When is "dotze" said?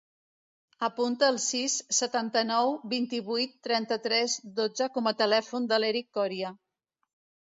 4.61-4.87